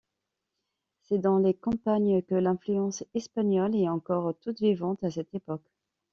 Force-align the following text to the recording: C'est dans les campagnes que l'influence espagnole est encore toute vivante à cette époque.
C'est 1.03 1.19
dans 1.19 1.37
les 1.37 1.53
campagnes 1.53 2.23
que 2.23 2.33
l'influence 2.33 3.03
espagnole 3.13 3.75
est 3.75 3.87
encore 3.87 4.33
toute 4.39 4.59
vivante 4.59 5.03
à 5.03 5.11
cette 5.11 5.31
époque. 5.35 5.69